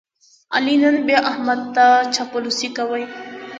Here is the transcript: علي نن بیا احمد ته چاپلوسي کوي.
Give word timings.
علي 0.55 0.75
نن 0.81 0.95
بیا 1.07 1.19
احمد 1.31 1.61
ته 1.75 1.85
چاپلوسي 2.15 2.69
کوي. 2.77 3.03